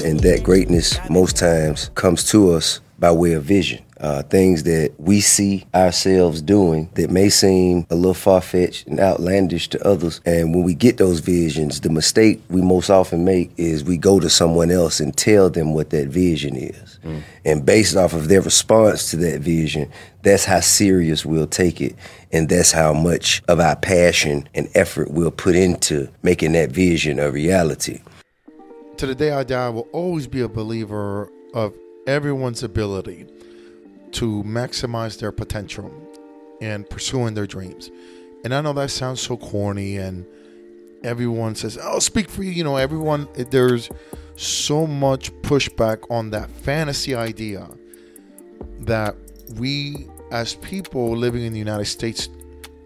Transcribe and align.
greatness, 0.00 0.10
and 0.10 0.20
that 0.20 0.44
greatness 0.44 1.10
most 1.10 1.36
times 1.36 1.90
comes 1.94 2.24
to 2.30 2.52
us 2.52 2.80
by 2.98 3.10
way 3.10 3.32
of 3.32 3.44
vision. 3.44 3.82
Uh, 3.98 4.22
things 4.24 4.64
that 4.64 4.92
we 4.98 5.22
see 5.22 5.64
ourselves 5.74 6.42
doing 6.42 6.90
that 6.94 7.10
may 7.10 7.30
seem 7.30 7.86
a 7.88 7.94
little 7.94 8.12
far 8.12 8.42
fetched 8.42 8.86
and 8.86 9.00
outlandish 9.00 9.68
to 9.68 9.82
others. 9.86 10.20
And 10.26 10.54
when 10.54 10.64
we 10.64 10.74
get 10.74 10.98
those 10.98 11.20
visions, 11.20 11.80
the 11.80 11.88
mistake 11.88 12.42
we 12.50 12.60
most 12.60 12.90
often 12.90 13.24
make 13.24 13.52
is 13.56 13.84
we 13.84 13.96
go 13.96 14.20
to 14.20 14.28
someone 14.28 14.70
else 14.70 15.00
and 15.00 15.16
tell 15.16 15.48
them 15.48 15.72
what 15.72 15.90
that 15.90 16.08
vision 16.08 16.56
is. 16.56 16.98
Mm. 17.02 17.22
And 17.46 17.66
based 17.66 17.96
off 17.96 18.12
of 18.12 18.28
their 18.28 18.42
response 18.42 19.10
to 19.12 19.16
that 19.18 19.40
vision, 19.40 19.90
that's 20.22 20.44
how 20.44 20.60
serious 20.60 21.24
we'll 21.24 21.46
take 21.46 21.80
it. 21.80 21.94
And 22.32 22.50
that's 22.50 22.72
how 22.72 22.92
much 22.92 23.42
of 23.48 23.60
our 23.60 23.76
passion 23.76 24.46
and 24.54 24.68
effort 24.74 25.10
we'll 25.10 25.30
put 25.30 25.56
into 25.56 26.10
making 26.22 26.52
that 26.52 26.70
vision 26.70 27.18
a 27.18 27.30
reality. 27.30 28.00
To 28.98 29.06
the 29.06 29.14
day 29.14 29.30
I 29.30 29.44
die, 29.44 29.66
I 29.66 29.68
will 29.68 29.88
always 29.92 30.26
be 30.26 30.40
a 30.40 30.48
believer 30.48 31.30
of 31.52 31.74
everyone's 32.06 32.62
ability 32.62 33.26
to 34.12 34.42
maximize 34.44 35.18
their 35.18 35.32
potential 35.32 35.92
and 36.62 36.88
pursuing 36.88 37.34
their 37.34 37.46
dreams. 37.46 37.90
And 38.42 38.54
I 38.54 38.62
know 38.62 38.72
that 38.72 38.90
sounds 38.90 39.20
so 39.20 39.36
corny 39.36 39.98
and 39.98 40.24
everyone 41.04 41.56
says, 41.56 41.78
"Oh, 41.82 41.98
speak 41.98 42.30
for 42.30 42.42
you." 42.42 42.50
You 42.50 42.64
know, 42.64 42.76
everyone 42.76 43.28
there's 43.50 43.90
so 44.36 44.86
much 44.86 45.30
pushback 45.42 46.10
on 46.10 46.30
that 46.30 46.50
fantasy 46.50 47.14
idea 47.14 47.68
that 48.80 49.14
we 49.56 50.08
as 50.30 50.54
people 50.54 51.14
living 51.14 51.42
in 51.42 51.52
the 51.52 51.58
United 51.58 51.86
States 51.86 52.30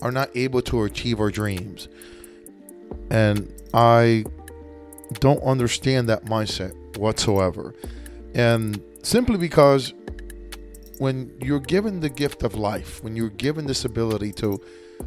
are 0.03 0.11
not 0.11 0.31
able 0.35 0.63
to 0.63 0.83
achieve 0.83 1.21
our 1.21 1.31
dreams. 1.31 1.89
And 3.11 3.53
I 3.73 4.25
don't 5.15 5.43
understand 5.43 6.09
that 6.09 6.25
mindset 6.25 6.75
whatsoever. 6.97 7.75
And 8.35 8.83
simply 9.03 9.37
because 9.37 9.93
when 10.99 11.33
you're 11.41 11.61
given 11.61 12.01
the 12.01 12.09
gift 12.09 12.43
of 12.43 12.55
life, 12.55 13.03
when 13.03 13.17
you're 13.17 13.31
given 13.31 13.67
this 13.67 13.85
ability 13.85 14.33
to 14.33 14.61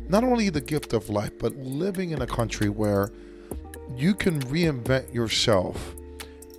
not 0.10 0.24
only 0.24 0.50
the 0.50 0.62
gift 0.62 0.94
of 0.94 1.10
life, 1.10 1.32
but 1.38 1.56
living 1.56 2.12
in 2.12 2.22
a 2.22 2.28
country 2.28 2.68
where 2.70 3.12
you 3.96 4.16
can 4.16 4.40
reinvent 4.42 5.14
yourself 5.14 5.96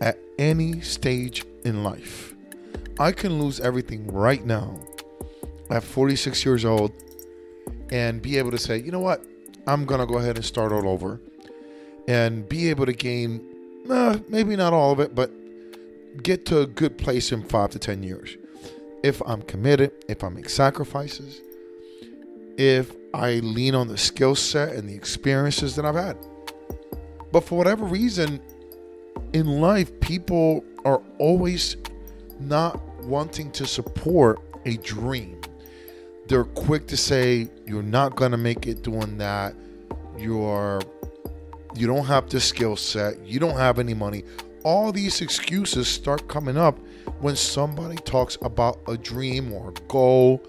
at 0.00 0.18
any 0.38 0.80
stage 0.80 1.44
in 1.64 1.82
life. 1.82 2.34
I 2.98 3.10
can 3.10 3.42
lose 3.42 3.58
everything 3.58 4.06
right 4.06 4.44
now 4.44 4.78
at 5.68 5.82
46 5.82 6.44
years 6.44 6.64
old 6.64 6.92
and 7.90 8.22
be 8.22 8.38
able 8.38 8.52
to 8.52 8.58
say, 8.58 8.78
you 8.78 8.92
know 8.92 9.00
what, 9.00 9.24
I'm 9.66 9.84
going 9.84 10.00
to 10.00 10.06
go 10.06 10.18
ahead 10.18 10.36
and 10.36 10.44
start 10.44 10.72
all 10.72 10.88
over 10.88 11.20
and 12.08 12.48
be 12.48 12.70
able 12.70 12.86
to 12.86 12.92
gain, 12.92 13.44
uh, 13.90 14.18
maybe 14.28 14.56
not 14.56 14.72
all 14.72 14.92
of 14.92 15.00
it, 15.00 15.14
but 15.14 15.30
get 16.22 16.46
to 16.46 16.60
a 16.60 16.66
good 16.66 16.98
place 16.98 17.32
in 17.32 17.42
five 17.42 17.70
to 17.70 17.78
10 17.78 18.02
years. 18.02 18.36
If 19.02 19.20
I'm 19.26 19.42
committed, 19.42 19.92
if 20.08 20.24
I 20.24 20.28
make 20.28 20.48
sacrifices, 20.48 21.40
if 22.56 22.92
I 23.12 23.34
lean 23.40 23.74
on 23.74 23.88
the 23.88 23.98
skill 23.98 24.34
set 24.34 24.74
and 24.74 24.88
the 24.88 24.94
experiences 24.94 25.76
that 25.76 25.84
I've 25.84 25.94
had. 25.94 26.16
But 27.32 27.44
for 27.44 27.56
whatever 27.56 27.84
reason, 27.84 28.40
in 29.32 29.60
life, 29.60 29.98
people 30.00 30.64
are 30.84 31.02
always 31.18 31.76
not 32.40 32.80
wanting 33.04 33.50
to 33.52 33.66
support 33.66 34.40
a 34.64 34.76
dream. 34.78 35.40
They're 36.28 36.44
quick 36.44 36.86
to 36.88 36.96
say, 36.96 37.50
you're 37.66 37.82
not 37.82 38.16
going 38.16 38.30
to 38.30 38.36
make 38.36 38.66
it 38.66 38.82
doing 38.82 39.18
that. 39.18 39.54
You're 40.16 40.80
you 41.74 41.86
don't 41.86 42.06
have 42.06 42.28
the 42.30 42.40
skill 42.40 42.76
set, 42.76 43.24
you 43.26 43.38
don't 43.40 43.56
have 43.56 43.78
any 43.78 43.94
money 43.94 44.24
all 44.64 44.92
these 44.92 45.20
excuses 45.20 45.86
start 45.86 46.26
coming 46.26 46.56
up 46.56 46.78
when 47.20 47.36
somebody 47.36 47.96
talks 47.96 48.36
about 48.42 48.80
a 48.88 48.96
dream 48.96 49.52
or 49.52 49.68
a 49.68 49.72
goal, 49.88 50.42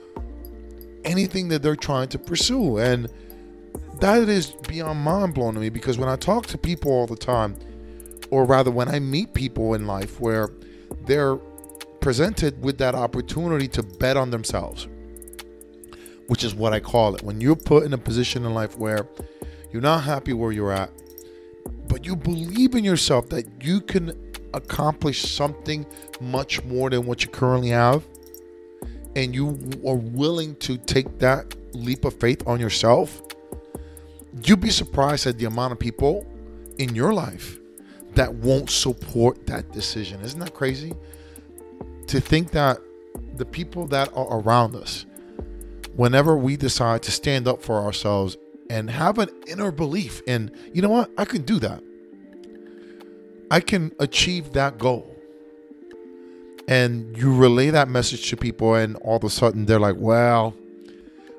anything 1.03 1.49
that 1.49 1.61
they're 1.61 1.75
trying 1.75 2.07
to 2.07 2.17
pursue. 2.17 2.77
And 2.77 3.09
that 3.99 4.27
is 4.29 4.51
beyond 4.67 5.01
mind 5.01 5.35
blowing 5.35 5.53
to 5.55 5.59
me 5.59 5.69
because 5.69 5.97
when 5.97 6.09
I 6.09 6.15
talk 6.15 6.47
to 6.47 6.57
people 6.57 6.91
all 6.91 7.05
the 7.05 7.17
time, 7.17 7.55
or 8.31 8.45
rather 8.45 8.71
when 8.71 8.87
I 8.87 8.99
meet 8.99 9.33
people 9.33 9.75
in 9.75 9.85
life 9.85 10.19
where 10.19 10.49
they're 11.05 11.35
presented 11.99 12.61
with 12.63 12.77
that 12.77 12.95
opportunity 12.95 13.67
to 13.67 13.83
bet 13.83 14.15
on 14.15 14.31
themselves, 14.31 14.87
which 16.27 16.43
is 16.43 16.55
what 16.55 16.73
I 16.73 16.79
call 16.79 17.15
it. 17.15 17.21
When 17.21 17.41
you're 17.41 17.55
put 17.55 17.83
in 17.83 17.93
a 17.93 17.97
position 17.97 18.45
in 18.45 18.53
life 18.53 18.77
where 18.77 19.07
you're 19.71 19.81
not 19.81 20.05
happy 20.05 20.33
where 20.33 20.51
you're 20.51 20.71
at, 20.71 20.89
you 22.05 22.15
believe 22.15 22.75
in 22.75 22.83
yourself 22.83 23.29
that 23.29 23.45
you 23.61 23.81
can 23.81 24.13
accomplish 24.53 25.29
something 25.29 25.85
much 26.21 26.63
more 26.63 26.89
than 26.89 27.05
what 27.05 27.23
you 27.23 27.29
currently 27.29 27.69
have, 27.69 28.03
and 29.15 29.33
you 29.33 29.57
are 29.87 29.95
willing 29.95 30.55
to 30.57 30.77
take 30.77 31.19
that 31.19 31.55
leap 31.73 32.05
of 32.05 32.13
faith 32.13 32.45
on 32.47 32.59
yourself, 32.59 33.21
you'd 34.43 34.61
be 34.61 34.69
surprised 34.69 35.25
at 35.27 35.37
the 35.37 35.45
amount 35.45 35.71
of 35.71 35.79
people 35.79 36.25
in 36.77 36.93
your 36.93 37.13
life 37.13 37.57
that 38.13 38.33
won't 38.35 38.69
support 38.69 39.45
that 39.47 39.71
decision. 39.71 40.21
Isn't 40.21 40.39
that 40.39 40.53
crazy? 40.53 40.93
To 42.07 42.19
think 42.19 42.51
that 42.51 42.79
the 43.35 43.45
people 43.45 43.87
that 43.87 44.09
are 44.15 44.39
around 44.39 44.75
us, 44.75 45.05
whenever 45.95 46.37
we 46.37 46.55
decide 46.57 47.01
to 47.03 47.11
stand 47.11 47.47
up 47.47 47.61
for 47.61 47.81
ourselves 47.81 48.37
and 48.69 48.89
have 48.89 49.17
an 49.19 49.29
inner 49.47 49.71
belief 49.71 50.21
in, 50.27 50.51
you 50.73 50.81
know 50.81 50.89
what, 50.89 51.11
I 51.17 51.25
can 51.25 51.41
do 51.41 51.59
that. 51.59 51.81
I 53.51 53.59
can 53.59 53.91
achieve 53.99 54.53
that 54.53 54.77
goal. 54.77 55.11
And 56.67 57.15
you 57.17 57.35
relay 57.35 57.69
that 57.69 57.89
message 57.89 58.29
to 58.29 58.37
people, 58.37 58.73
and 58.73 58.95
all 58.97 59.17
of 59.17 59.23
a 59.23 59.29
sudden 59.29 59.65
they're 59.65 59.79
like, 59.79 59.97
well, 59.99 60.55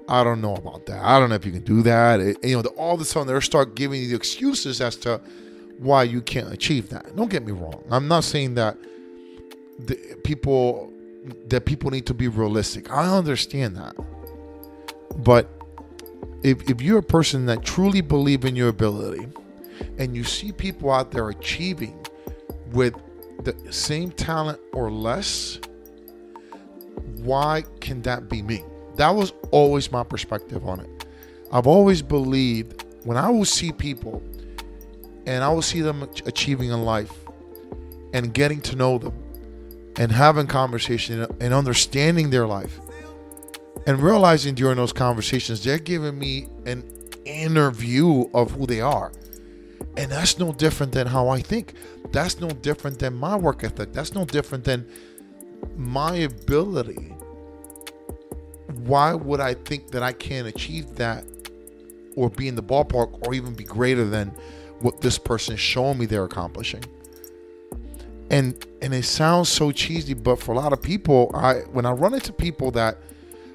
I 0.08 0.22
don't 0.22 0.40
know 0.40 0.54
about 0.54 0.86
that. 0.86 1.02
I 1.02 1.18
don't 1.18 1.30
know 1.30 1.34
if 1.34 1.44
you 1.44 1.52
can 1.52 1.64
do 1.64 1.82
that. 1.82 2.20
It, 2.20 2.44
you 2.44 2.62
know, 2.62 2.68
all 2.76 2.94
of 2.94 3.00
a 3.00 3.04
sudden 3.04 3.32
they 3.32 3.40
start 3.40 3.74
giving 3.74 4.00
you 4.00 4.08
the 4.08 4.14
excuses 4.14 4.80
as 4.80 4.96
to 4.98 5.20
why 5.78 6.04
you 6.04 6.22
can't 6.22 6.52
achieve 6.52 6.88
that. 6.90 7.16
Don't 7.16 7.30
get 7.30 7.44
me 7.44 7.52
wrong. 7.52 7.84
I'm 7.90 8.06
not 8.06 8.24
saying 8.24 8.54
that 8.54 8.76
the 9.78 9.96
people 10.22 10.92
that 11.48 11.64
people 11.64 11.90
need 11.90 12.06
to 12.06 12.14
be 12.14 12.28
realistic. 12.28 12.90
I 12.92 13.16
understand 13.16 13.76
that. 13.76 13.96
But 15.16 15.50
if, 16.44 16.70
if 16.70 16.80
you're 16.80 16.98
a 16.98 17.02
person 17.02 17.46
that 17.46 17.64
truly 17.64 18.00
believe 18.00 18.44
in 18.44 18.54
your 18.54 18.68
ability 18.68 19.26
and 19.98 20.16
you 20.16 20.24
see 20.24 20.52
people 20.52 20.90
out 20.90 21.10
there 21.10 21.28
achieving 21.28 21.98
with 22.72 22.94
the 23.44 23.54
same 23.72 24.10
talent 24.10 24.60
or 24.72 24.90
less, 24.90 25.58
why 27.16 27.64
can 27.80 28.02
that 28.02 28.28
be 28.28 28.42
me? 28.42 28.64
That 28.96 29.10
was 29.10 29.32
always 29.50 29.92
my 29.92 30.02
perspective 30.02 30.66
on 30.66 30.80
it. 30.80 31.06
I've 31.52 31.66
always 31.66 32.02
believed 32.02 32.84
when 33.04 33.16
I 33.16 33.30
will 33.30 33.44
see 33.44 33.72
people 33.72 34.22
and 35.26 35.42
I 35.44 35.48
will 35.48 35.62
see 35.62 35.80
them 35.80 36.02
achieving 36.24 36.70
in 36.70 36.84
life 36.84 37.12
and 38.12 38.32
getting 38.32 38.60
to 38.62 38.76
know 38.76 38.98
them 38.98 39.14
and 39.98 40.10
having 40.10 40.46
conversation 40.46 41.26
and 41.40 41.54
understanding 41.54 42.30
their 42.30 42.46
life 42.46 42.80
and 43.86 44.00
realizing 44.00 44.54
during 44.54 44.76
those 44.76 44.92
conversations 44.92 45.62
they're 45.62 45.78
giving 45.78 46.18
me 46.18 46.48
an 46.64 46.84
inner 47.24 47.70
view 47.70 48.30
of 48.34 48.50
who 48.52 48.66
they 48.66 48.80
are 48.80 49.12
and 49.96 50.10
that's 50.10 50.38
no 50.38 50.52
different 50.52 50.92
than 50.92 51.06
how 51.06 51.28
i 51.28 51.40
think. 51.40 51.74
That's 52.12 52.40
no 52.40 52.48
different 52.50 52.98
than 52.98 53.14
my 53.14 53.36
work 53.36 53.64
ethic. 53.64 53.92
That's 53.92 54.14
no 54.14 54.24
different 54.24 54.64
than 54.64 54.86
my 55.76 56.16
ability. 56.16 57.14
Why 58.84 59.14
would 59.14 59.40
i 59.40 59.54
think 59.54 59.90
that 59.90 60.02
i 60.02 60.12
can't 60.12 60.46
achieve 60.46 60.96
that 60.96 61.24
or 62.14 62.30
be 62.30 62.48
in 62.48 62.54
the 62.54 62.62
ballpark 62.62 63.26
or 63.26 63.34
even 63.34 63.54
be 63.54 63.64
greater 63.64 64.04
than 64.04 64.28
what 64.80 65.00
this 65.00 65.18
person 65.18 65.54
is 65.54 65.60
showing 65.60 65.98
me 65.98 66.06
they're 66.06 66.24
accomplishing? 66.24 66.84
And 68.30 68.64
and 68.82 68.92
it 68.92 69.04
sounds 69.04 69.48
so 69.48 69.72
cheesy 69.72 70.14
but 70.14 70.40
for 70.40 70.52
a 70.52 70.56
lot 70.56 70.72
of 70.72 70.82
people 70.82 71.30
i 71.34 71.54
when 71.72 71.86
i 71.86 71.90
run 71.90 72.12
into 72.14 72.32
people 72.32 72.70
that 72.72 72.98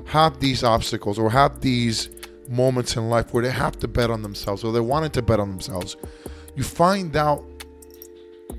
have 0.05 0.39
these 0.39 0.63
obstacles 0.63 1.19
or 1.19 1.29
have 1.29 1.61
these 1.61 2.09
moments 2.51 2.95
in 2.95 3.09
life 3.09 3.33
where 3.33 3.43
they 3.43 3.51
have 3.51 3.77
to 3.79 3.87
bet 3.87 4.09
on 4.09 4.21
themselves 4.21 4.63
or 4.63 4.71
they 4.71 4.79
wanted 4.79 5.13
to 5.13 5.21
bet 5.21 5.39
on 5.39 5.49
themselves, 5.49 5.97
you 6.55 6.63
find 6.63 7.15
out 7.15 7.43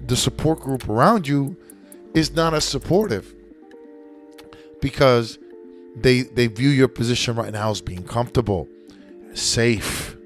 the 0.07 0.17
support 0.17 0.61
group 0.61 0.89
around 0.89 1.29
you 1.29 1.57
is 2.15 2.35
not 2.35 2.55
as 2.55 2.65
supportive 2.65 3.35
because 4.81 5.39
they 5.95 6.23
they 6.23 6.47
view 6.47 6.71
your 6.71 6.89
position 6.89 7.37
right 7.37 7.53
now 7.53 7.71
as 7.71 7.81
being 7.81 8.03
comfortable, 8.03 8.69
safe. 9.35 10.17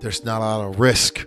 There's 0.00 0.24
not 0.24 0.38
a 0.38 0.44
lot 0.44 0.68
of 0.68 0.80
risk 0.80 1.26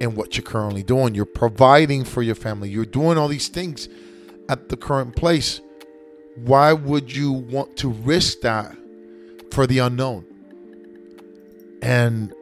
in 0.00 0.14
what 0.14 0.36
you're 0.36 0.44
currently 0.44 0.82
doing. 0.82 1.14
You're 1.14 1.24
providing 1.24 2.04
for 2.04 2.22
your 2.22 2.34
family. 2.34 2.68
You're 2.70 2.84
doing 2.84 3.18
all 3.18 3.28
these 3.28 3.48
things 3.48 3.88
at 4.48 4.70
the 4.70 4.76
current 4.76 5.14
place 5.14 5.60
why 6.44 6.72
would 6.72 7.14
you 7.14 7.32
want 7.32 7.76
to 7.78 7.88
risk 7.88 8.40
that 8.40 8.76
for 9.50 9.66
the 9.66 9.78
unknown? 9.78 10.24
And 11.82 12.32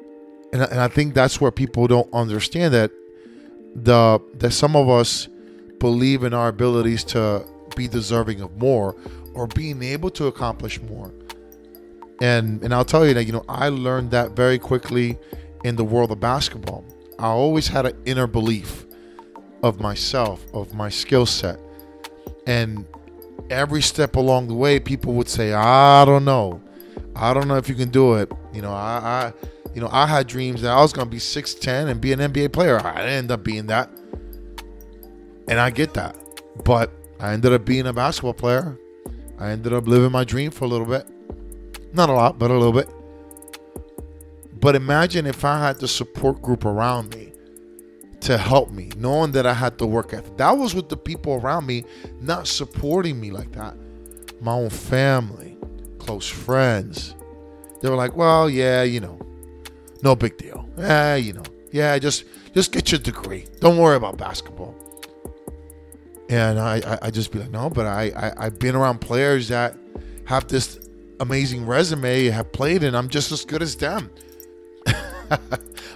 and, 0.52 0.62
and 0.62 0.80
I 0.80 0.88
think 0.88 1.14
that's 1.14 1.40
where 1.40 1.50
people 1.50 1.86
don't 1.86 2.12
understand 2.12 2.72
that 2.74 2.90
the 3.74 4.20
that 4.34 4.52
some 4.52 4.76
of 4.76 4.88
us 4.88 5.28
believe 5.78 6.24
in 6.24 6.32
our 6.32 6.48
abilities 6.48 7.04
to 7.04 7.44
be 7.74 7.86
deserving 7.88 8.40
of 8.40 8.56
more 8.56 8.96
or 9.34 9.46
being 9.48 9.82
able 9.82 10.10
to 10.10 10.26
accomplish 10.26 10.80
more. 10.82 11.12
And 12.20 12.62
and 12.62 12.72
I'll 12.72 12.84
tell 12.84 13.06
you 13.06 13.14
that 13.14 13.24
you 13.24 13.32
know 13.32 13.44
I 13.48 13.68
learned 13.68 14.10
that 14.12 14.32
very 14.32 14.58
quickly 14.58 15.18
in 15.64 15.76
the 15.76 15.84
world 15.84 16.10
of 16.10 16.20
basketball. 16.20 16.84
I 17.18 17.26
always 17.26 17.68
had 17.68 17.86
an 17.86 17.96
inner 18.06 18.26
belief 18.26 18.86
of 19.62 19.80
myself, 19.80 20.44
of 20.54 20.74
my 20.74 20.88
skill 20.88 21.26
set. 21.26 21.58
And 22.46 22.86
every 23.50 23.82
step 23.82 24.16
along 24.16 24.48
the 24.48 24.54
way 24.54 24.80
people 24.80 25.12
would 25.14 25.28
say, 25.28 25.52
"I 25.52 26.04
don't 26.04 26.24
know. 26.24 26.60
I 27.14 27.34
don't 27.34 27.48
know 27.48 27.56
if 27.56 27.68
you 27.68 27.74
can 27.74 27.90
do 27.90 28.14
it." 28.14 28.30
You 28.56 28.62
know, 28.62 28.72
I, 28.72 29.32
I 29.32 29.32
you 29.74 29.82
know, 29.82 29.90
I 29.92 30.06
had 30.06 30.26
dreams 30.26 30.62
that 30.62 30.72
I 30.72 30.80
was 30.80 30.94
going 30.94 31.06
to 31.06 31.10
be 31.10 31.18
6'10 31.18 31.88
and 31.90 32.00
be 32.00 32.14
an 32.14 32.20
NBA 32.20 32.54
player. 32.54 32.80
I 32.80 32.94
didn't 32.94 33.12
end 33.12 33.30
up 33.30 33.44
being 33.44 33.66
that. 33.66 33.90
And 35.48 35.60
I 35.60 35.68
get 35.68 35.92
that. 35.92 36.16
But 36.64 36.90
I 37.20 37.34
ended 37.34 37.52
up 37.52 37.66
being 37.66 37.86
a 37.86 37.92
basketball 37.92 38.32
player. 38.32 38.78
I 39.38 39.50
ended 39.50 39.74
up 39.74 39.86
living 39.86 40.10
my 40.10 40.24
dream 40.24 40.50
for 40.50 40.64
a 40.64 40.68
little 40.68 40.86
bit. 40.86 41.06
Not 41.92 42.08
a 42.08 42.12
lot, 42.12 42.38
but 42.38 42.50
a 42.50 42.54
little 42.54 42.72
bit. 42.72 42.88
But 44.58 44.74
imagine 44.74 45.26
if 45.26 45.44
I 45.44 45.60
had 45.60 45.78
the 45.78 45.88
support 45.88 46.40
group 46.40 46.64
around 46.64 47.14
me 47.14 47.32
to 48.20 48.38
help 48.38 48.70
me, 48.70 48.90
knowing 48.96 49.32
that 49.32 49.46
I 49.46 49.52
had 49.52 49.78
to 49.80 49.86
work 49.86 50.14
ethic. 50.14 50.38
That 50.38 50.52
was 50.52 50.74
with 50.74 50.88
the 50.88 50.96
people 50.96 51.34
around 51.34 51.66
me 51.66 51.84
not 52.22 52.48
supporting 52.48 53.20
me 53.20 53.30
like 53.30 53.52
that. 53.52 53.76
My 54.40 54.52
own 54.52 54.70
family, 54.70 55.58
close 55.98 56.26
friends. 56.26 57.15
They 57.80 57.90
were 57.90 57.96
like, 57.96 58.16
well, 58.16 58.48
yeah, 58.48 58.82
you 58.82 59.00
know, 59.00 59.18
no 60.02 60.16
big 60.16 60.36
deal. 60.38 60.68
Yeah, 60.78 61.16
you 61.16 61.32
know, 61.32 61.44
yeah, 61.72 61.98
just 61.98 62.24
just 62.54 62.72
get 62.72 62.90
your 62.90 63.00
degree. 63.00 63.46
Don't 63.60 63.78
worry 63.78 63.96
about 63.96 64.16
basketball. 64.16 64.74
And 66.28 66.58
I, 66.58 66.76
I, 66.78 66.98
I 67.02 67.10
just 67.10 67.30
be 67.30 67.38
like, 67.38 67.50
no, 67.50 67.70
but 67.70 67.86
I, 67.86 68.04
I, 68.16 68.46
I've 68.46 68.58
been 68.58 68.74
around 68.74 69.00
players 69.00 69.48
that 69.48 69.76
have 70.24 70.48
this 70.48 70.80
amazing 71.20 71.66
resume, 71.66 72.26
have 72.26 72.52
played, 72.52 72.82
and 72.82 72.96
I'm 72.96 73.08
just 73.08 73.30
as 73.30 73.44
good 73.44 73.62
as 73.62 73.76
them. 73.76 74.10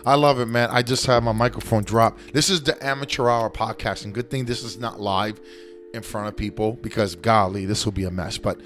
I 0.06 0.15
love 0.15 0.41
it, 0.41 0.47
man. 0.47 0.69
I 0.71 0.83
just 0.83 1.05
had 1.06 1.23
my 1.23 1.33
microphone 1.33 1.85
drop. 1.85 2.19
This 2.33 2.49
is 2.49 2.62
the 2.62 2.83
amateur 2.85 3.29
hour 3.29 3.50
podcast, 3.50 4.05
and 4.05 4.15
good 4.15 4.31
thing 4.31 4.44
this 4.44 4.62
is 4.62 4.79
not 4.79 5.00
live 5.00 5.41
in 5.93 6.03
front 6.03 6.29
of 6.29 6.37
people 6.37 6.75
because 6.75 7.17
golly, 7.17 7.67
this 7.67 7.85
will 7.85 7.93
be 7.93 8.05
a 8.05 8.11
mess. 8.11 8.38
But 8.38 8.61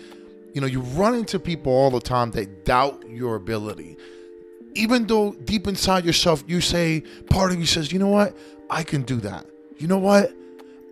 you 0.54 0.60
know, 0.60 0.66
you 0.66 0.80
run 0.80 1.14
into 1.16 1.38
people 1.38 1.72
all 1.72 1.90
the 1.90 2.00
time 2.00 2.30
that 2.30 2.64
doubt 2.64 3.04
your 3.08 3.34
ability. 3.34 3.96
Even 4.74 5.06
though 5.06 5.32
deep 5.32 5.66
inside 5.66 6.04
yourself 6.04 6.44
you 6.46 6.60
say, 6.60 7.02
part 7.28 7.52
of 7.52 7.58
you 7.58 7.66
says, 7.66 7.92
you 7.92 7.98
know 7.98 8.08
what, 8.08 8.36
I 8.70 8.84
can 8.84 9.02
do 9.02 9.16
that. 9.16 9.46
You 9.78 9.88
know 9.88 9.98
what? 9.98 10.32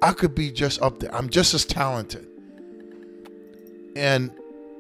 I 0.03 0.13
could 0.13 0.35
be 0.35 0.51
just 0.51 0.83
up 0.83 0.99
there. 0.99 1.15
I'm 1.15 1.29
just 1.29 1.55
as 1.55 1.65
talented. 1.65 2.27
And 3.95 4.33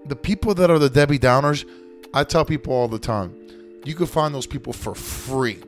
the 0.07 0.17
people 0.17 0.53
that 0.55 0.69
are 0.69 0.81
the 0.81 0.91
Debbie 0.91 1.19
Downers, 1.19 1.65
I 2.13 2.25
tell 2.25 2.45
people 2.45 2.73
all 2.73 2.89
the 2.89 2.99
time, 2.99 3.37
you 3.85 3.95
can 3.95 4.07
find 4.07 4.35
those 4.35 4.47
people 4.47 4.73
for 4.73 4.97
free 4.97 5.61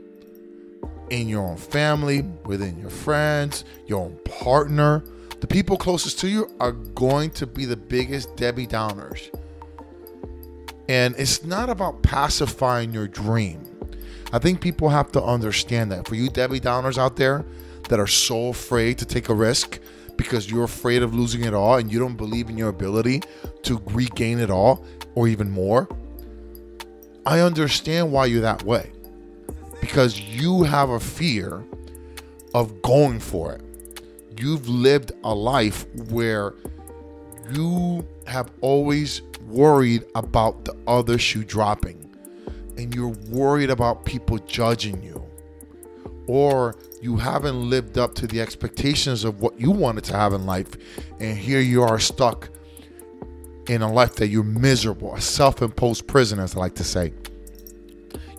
in 1.11 1.29
your 1.29 1.43
own 1.43 1.57
family, 1.57 2.23
within 2.45 2.79
your 2.81 2.91
friends, 2.91 3.65
your 3.87 4.01
own 4.03 4.19
partner. 4.25 5.05
The 5.41 5.47
people 5.47 5.77
closest 5.77 6.19
to 6.21 6.29
you 6.29 6.51
are 6.61 6.73
going 6.73 7.31
to 7.33 7.47
be 7.47 7.65
the 7.65 7.77
biggest 7.77 8.37
Debbie 8.37 8.67
Downers. 8.67 9.35
And 10.89 11.15
it's 11.19 11.45
not 11.45 11.71
about 11.71 12.03
pacifying 12.03 12.93
your 12.93 13.09
dream. 13.09 13.63
I 14.33 14.39
think 14.39 14.61
people 14.61 14.89
have 14.89 15.13
to 15.13 15.23
understand 15.23 15.93
that. 15.93 16.07
For 16.09 16.15
you 16.15 16.29
Debbie 16.29 16.61
Downers 16.61 16.99
out 16.99 17.17
there 17.17 17.45
that 17.89 18.01
are 18.01 18.07
so 18.07 18.49
afraid 18.49 18.99
to 18.99 19.05
take 19.05 19.29
a 19.29 19.35
risk 19.35 19.79
because 20.17 20.51
you're 20.51 20.65
afraid 20.65 21.03
of 21.03 21.15
losing 21.15 21.45
it 21.45 21.55
all 21.55 21.77
and 21.77 21.93
you 21.93 21.99
don't 21.99 22.17
believe 22.17 22.49
in 22.49 22.57
your 22.57 22.69
ability 22.69 23.23
to 23.63 23.83
regain 23.91 24.39
it 24.39 24.51
all 24.51 24.85
or 25.15 25.29
even 25.29 25.51
more, 25.51 25.89
I 27.27 27.41
understand 27.41 28.13
why 28.13 28.27
you're 28.27 28.43
that 28.43 28.63
way. 28.63 28.91
Because 29.81 30.21
you 30.21 30.63
have 30.65 30.91
a 30.91 31.01
fear 31.01 31.65
of 32.55 32.83
going 32.83 33.21
for 33.21 33.53
it. 33.53 33.61
You've 34.39 34.69
lived 34.69 35.13
a 35.23 35.35
life 35.35 35.87
where 36.11 36.55
you 37.53 38.07
have 38.27 38.51
always 38.61 39.23
worried 39.47 40.05
about 40.15 40.65
the 40.65 40.77
other 40.87 41.19
shoe 41.19 41.45
dropping 41.45 42.01
and 42.77 42.95
you're 42.95 43.15
worried 43.29 43.71
about 43.71 44.05
people 44.05 44.39
judging 44.39 45.03
you 45.03 45.23
or 46.27 46.75
you 47.03 47.17
haven't 47.17 47.69
lived 47.69 47.99
up 47.99 48.15
to 48.15 48.27
the 48.27 48.41
expectations 48.41 49.25
of 49.25 49.41
what 49.41 49.61
you 49.61 49.71
wanted 49.71 50.03
to 50.05 50.15
have 50.15 50.33
in 50.33 50.47
life 50.47 50.69
and 51.21 51.37
here 51.37 51.61
you 51.61 51.83
are 51.83 51.99
stuck 51.99 52.49
in 53.69 53.83
a 53.83 53.93
life 53.93 54.17
that 54.17 54.29
you're 54.29 54.43
miserable, 54.43 55.15
a 55.15 55.21
self 55.21 55.63
imposed 55.63 56.07
prison, 56.07 56.39
as 56.39 56.55
I 56.55 56.61
like 56.61 56.75
to 56.77 56.85
say. 56.85 57.13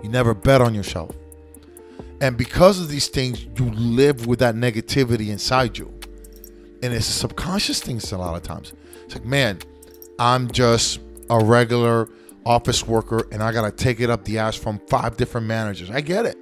You 0.03 0.09
never 0.09 0.33
bet 0.33 0.61
on 0.61 0.75
yourself. 0.75 1.15
And 2.21 2.37
because 2.37 2.79
of 2.79 2.87
these 2.89 3.07
things, 3.07 3.45
you 3.57 3.71
live 3.71 4.25
with 4.25 4.39
that 4.39 4.55
negativity 4.55 5.29
inside 5.29 5.77
you. 5.77 5.93
And 6.81 6.93
it's 6.93 7.05
subconscious 7.05 7.81
things 7.81 8.11
a 8.11 8.17
lot 8.17 8.35
of 8.35 8.43
times. 8.43 8.73
It's 9.05 9.15
like, 9.15 9.25
man, 9.25 9.59
I'm 10.17 10.49
just 10.49 10.99
a 11.29 11.43
regular 11.43 12.09
office 12.45 12.85
worker 12.87 13.27
and 13.31 13.41
I 13.41 13.51
got 13.51 13.63
to 13.63 13.71
take 13.71 13.99
it 13.99 14.09
up 14.09 14.23
the 14.25 14.37
ass 14.37 14.55
from 14.55 14.79
five 14.87 15.17
different 15.17 15.47
managers. 15.47 15.89
I 15.89 16.01
get 16.01 16.25
it. 16.25 16.37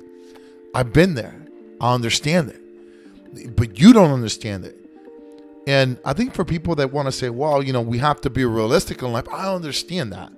I've 0.76 0.92
been 0.92 1.16
there. 1.16 1.46
I 1.80 1.94
understand 1.94 2.50
it. 2.50 3.56
But 3.56 3.80
you 3.80 3.94
don't 3.94 4.12
understand 4.12 4.66
it. 4.66 4.78
And 5.66 5.98
I 6.04 6.14
think 6.14 6.34
for 6.34 6.44
people 6.44 6.76
that 6.76 6.92
want 6.92 7.08
to 7.08 7.12
say, 7.12 7.30
well, 7.30 7.64
you 7.64 7.72
know, 7.72 7.82
we 7.82 8.00
have 8.00 8.20
to 8.22 8.30
be 8.30 8.44
realistic 8.44 9.02
in 9.02 9.12
life, 9.14 9.28
I 9.32 9.54
understand 9.54 10.12
that. 10.12 10.32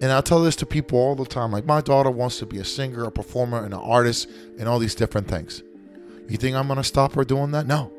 And 0.00 0.12
I 0.12 0.20
tell 0.20 0.42
this 0.42 0.56
to 0.56 0.66
people 0.66 0.98
all 0.98 1.14
the 1.14 1.24
time. 1.24 1.52
Like, 1.52 1.64
my 1.64 1.80
daughter 1.80 2.10
wants 2.10 2.38
to 2.38 2.46
be 2.46 2.58
a 2.58 2.64
singer, 2.64 3.04
a 3.04 3.10
performer, 3.10 3.64
and 3.64 3.72
an 3.72 3.80
artist, 3.80 4.28
and 4.58 4.68
all 4.68 4.78
these 4.78 4.94
different 4.94 5.28
things. 5.28 5.62
You 6.28 6.36
think 6.36 6.56
I'm 6.56 6.66
going 6.66 6.76
to 6.76 6.84
stop 6.84 7.14
her 7.14 7.24
doing 7.24 7.52
that? 7.52 7.66
No. 7.66 7.92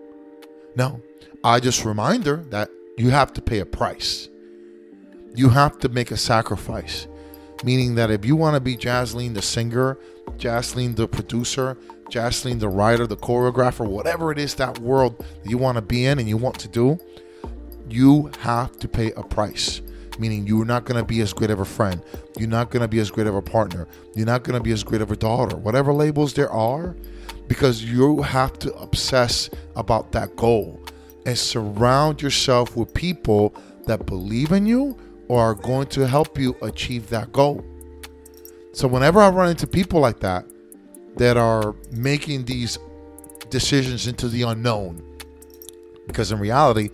No. 0.75 1.01
I 1.44 1.60
just 1.60 1.86
remind 1.86 2.25
her 2.25 2.38
that 2.50 2.70
you 2.98 3.10
have 3.10 3.34
to 3.34 3.42
pay 3.42 3.60
a 3.60 3.66
price. 3.66 4.30
You 5.34 5.50
have 5.50 5.80
to 5.80 5.89
make 5.89 6.12
a 6.12 6.18
sacrifice. 6.18 7.08
Meaning 7.63 7.96
that 7.96 8.12
if 8.12 8.25
you 8.25 8.36
want 8.36 8.56
to 8.56 8.60
be 8.60 8.77
Jaslene 8.77 9.34
the 9.34 9.42
singer, 9.42 9.98
Jaslene 10.38 10.96
the 10.96 11.08
producer, 11.08 11.77
Jaslene 12.10 12.60
the 12.60 12.70
writer, 12.70 13.08
the 13.08 13.18
choreographer, 13.18 13.88
whatever 13.88 14.32
it 14.32 14.38
is 14.38 14.56
that 14.56 14.80
world 14.80 15.18
that 15.20 15.50
you 15.50 15.58
want 15.58 15.77
to 15.77 15.82
be 15.82 16.06
in 16.06 16.20
and 16.20 16.30
you 16.30 16.38
want 16.38 16.60
to 16.60 16.68
do, 16.68 17.00
you 17.89 18.32
have 18.39 18.77
to 18.80 18.88
pay 18.88 19.12
a 19.13 19.24
price. 19.24 19.82
Meaning 20.19 20.47
you're 20.47 20.65
not 20.65 20.86
going 20.86 21.00
to 21.00 21.05
be 21.05 21.21
as 21.21 21.33
great 21.33 21.51
of 21.51 21.59
a 21.59 21.65
friend. 21.65 22.01
You're 22.38 22.50
not 22.50 22.71
going 22.71 22.81
to 22.81 22.88
be 22.88 23.00
as 23.00 23.12
great 23.12 23.27
of 23.27 23.36
a 23.36 23.41
partner. 23.41 23.88
You're 24.15 24.25
not 24.25 24.43
going 24.43 24.57
to 24.57 24.63
be 24.63 24.71
as 24.71 24.83
great 24.83 25.01
of 25.01 25.12
a 25.12 25.15
daughter. 25.15 25.55
Whatever 25.55 25.93
labels 25.93 26.33
there 26.33 26.51
are, 26.51 26.95
because 27.47 27.83
you 27.83 28.21
have 28.21 28.57
to 28.59 28.74
obsess 28.75 29.50
about 29.75 30.12
that 30.12 30.36
goal 30.36 30.81
and 31.25 31.38
surround 31.38 32.21
yourself 32.21 32.75
with 32.75 32.93
people 32.93 33.53
that 33.86 34.05
believe 34.05 34.51
in 34.51 34.65
you 34.65 34.97
or 35.27 35.41
are 35.41 35.55
going 35.55 35.88
to 35.88 36.07
help 36.07 36.38
you 36.39 36.55
achieve 36.62 37.09
that 37.09 37.31
goal. 37.31 37.63
So 38.74 38.88
whenever 38.88 39.21
I 39.21 39.29
run 39.29 39.50
into 39.50 39.67
people 39.67 40.00
like 40.00 40.19
that 40.21 40.45
that 41.17 41.36
are 41.36 41.75
making 41.91 42.45
these 42.45 42.77
decisions 43.50 44.07
into 44.07 44.27
the 44.27 44.43
unknown, 44.43 45.03
because 46.05 46.31
in 46.31 46.39
reality, 46.39 46.89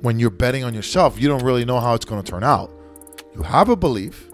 when 0.00 0.18
you're 0.18 0.30
betting 0.30 0.64
on 0.64 0.74
yourself, 0.74 1.20
you 1.20 1.28
don't 1.28 1.42
really 1.42 1.64
know 1.64 1.80
how 1.80 1.94
it's 1.94 2.04
going 2.04 2.22
to 2.22 2.30
turn 2.30 2.44
out. 2.44 2.72
You 3.34 3.42
have 3.42 3.68
a 3.68 3.76
belief, 3.76 4.30